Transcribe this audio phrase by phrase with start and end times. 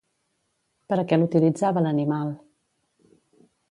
[0.93, 2.35] Per a què l'utilitzava l'animal?